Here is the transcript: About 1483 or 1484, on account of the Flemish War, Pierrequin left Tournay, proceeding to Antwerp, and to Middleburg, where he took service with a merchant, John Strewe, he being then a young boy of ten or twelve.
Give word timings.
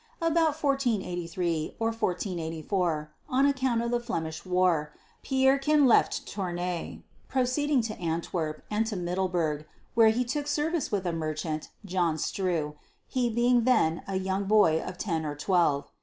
About 0.19 0.55
1483 0.59 1.75
or 1.77 1.89
1484, 1.89 3.11
on 3.29 3.45
account 3.45 3.83
of 3.83 3.91
the 3.91 3.99
Flemish 3.99 4.43
War, 4.43 4.93
Pierrequin 5.23 5.85
left 5.85 6.25
Tournay, 6.25 7.03
proceeding 7.27 7.81
to 7.83 7.95
Antwerp, 7.99 8.63
and 8.71 8.87
to 8.87 8.95
Middleburg, 8.95 9.67
where 9.93 10.09
he 10.09 10.25
took 10.25 10.47
service 10.47 10.91
with 10.91 11.05
a 11.05 11.13
merchant, 11.13 11.69
John 11.85 12.17
Strewe, 12.17 12.73
he 13.05 13.29
being 13.29 13.63
then 13.65 14.01
a 14.07 14.15
young 14.15 14.45
boy 14.45 14.81
of 14.81 14.97
ten 14.97 15.23
or 15.23 15.35
twelve. 15.35 15.91